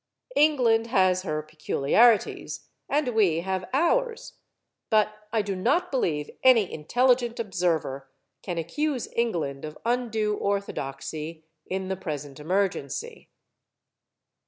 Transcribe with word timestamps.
England 0.35 0.87
has 0.87 1.21
her 1.21 1.43
peculiarities 1.43 2.69
and 2.89 3.09
we 3.09 3.41
have 3.41 3.69
ours 3.71 4.33
but 4.89 5.27
I 5.31 5.43
do 5.43 5.55
not 5.55 5.91
believe 5.91 6.31
any 6.43 6.73
intelligent 6.73 7.39
observer 7.39 8.09
can 8.41 8.57
accuse 8.57 9.07
England 9.15 9.63
of 9.63 9.77
undue 9.85 10.37
orthodoxy 10.37 11.43
in 11.67 11.87
the 11.87 11.95
present 11.97 12.39
emergency. 12.39 13.29